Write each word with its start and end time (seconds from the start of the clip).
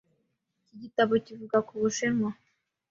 Iki 0.63 0.75
gitabo 0.83 1.13
kivuga 1.25 1.57
ku 1.67 1.73
Bushinwa. 1.81 2.29